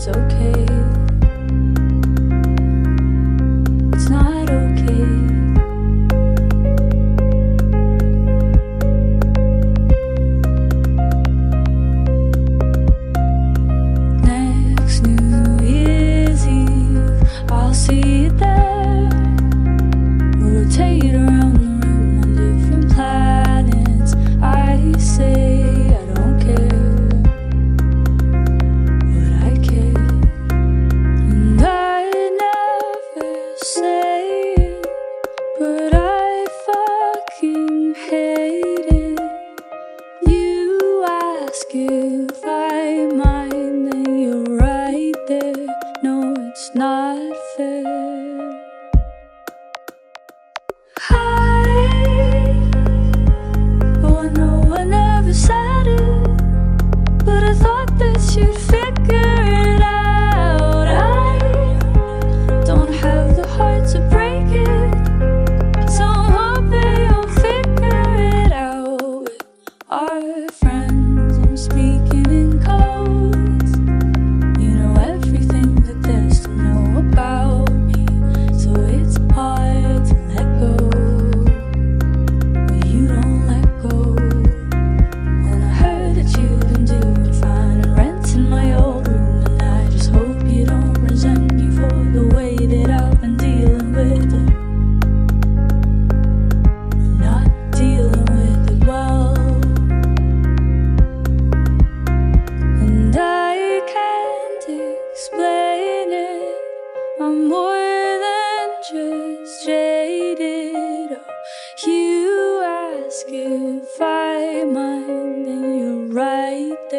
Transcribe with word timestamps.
it's 0.00 0.08
okay. 0.08 0.64
It's 3.92 4.08
not 4.08 4.48
okay. 4.48 5.04
Next 14.24 15.02
New 15.02 15.66
Year's 15.66 16.46
Eve, 16.46 17.22
I'll 17.50 17.74
see 17.74 18.22
you 18.22 18.30
there. 18.30 18.50
decided, 55.32 56.00
but 57.24 57.44
I 57.44 57.54
thought 57.54 57.96
that 58.00 58.36
you'd. 58.36 58.69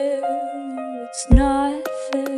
It's 0.00 1.26
not 1.30 1.82
fair. 2.12 2.37